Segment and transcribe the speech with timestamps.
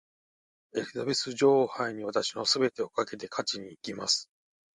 [0.75, 4.31] エリザベス女王杯に私の全てをかけて勝ちにいきます。